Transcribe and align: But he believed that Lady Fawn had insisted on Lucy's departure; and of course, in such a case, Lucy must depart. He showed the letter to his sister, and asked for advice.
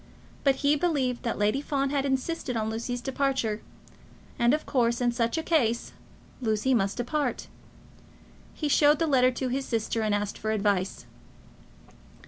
But 0.43 0.55
he 0.65 0.75
believed 0.75 1.21
that 1.21 1.37
Lady 1.37 1.61
Fawn 1.61 1.91
had 1.91 2.07
insisted 2.07 2.57
on 2.57 2.71
Lucy's 2.71 3.01
departure; 3.01 3.61
and 4.39 4.51
of 4.51 4.65
course, 4.65 4.99
in 4.99 5.11
such 5.11 5.37
a 5.37 5.43
case, 5.43 5.93
Lucy 6.41 6.73
must 6.73 6.97
depart. 6.97 7.45
He 8.55 8.67
showed 8.67 8.97
the 8.97 9.05
letter 9.05 9.29
to 9.29 9.49
his 9.49 9.63
sister, 9.65 10.01
and 10.01 10.15
asked 10.15 10.39
for 10.39 10.49
advice. 10.53 11.05